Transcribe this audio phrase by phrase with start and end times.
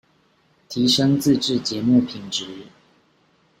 [0.67, 2.65] 提昇自製節目品質